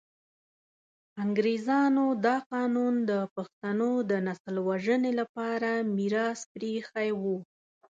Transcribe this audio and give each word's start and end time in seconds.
انګریزانو 1.23 2.05
دا 2.25 2.35
قانون 2.51 2.93
د 3.09 3.11
پښتنو 3.35 3.91
د 4.09 4.11
نسل 4.27 4.55
وژنې 4.67 5.11
لپاره 5.19 5.69
میراث 5.95 6.39
پرې 6.51 6.69
ایښی 6.75 7.09
وو. 7.21 7.37